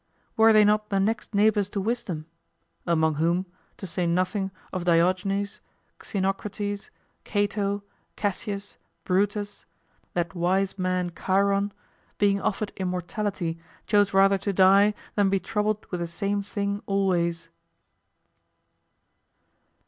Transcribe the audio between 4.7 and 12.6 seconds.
of Diogenes, Xenocrates, Cato, Cassius, Brutus, that wise man Chiron, being